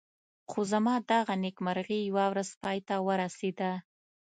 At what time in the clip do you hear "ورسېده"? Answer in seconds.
3.07-3.71